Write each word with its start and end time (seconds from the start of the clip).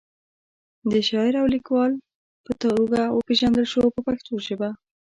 د 0.91 0.93
شاعر 1.09 1.33
او 1.41 1.47
لیکوال 1.55 1.91
په 2.45 2.51
توګه 2.63 3.01
وپیژندل 3.17 3.65
شو 3.71 3.83
په 3.95 3.99
پښتو 4.07 4.33
ژبه. 4.47 4.69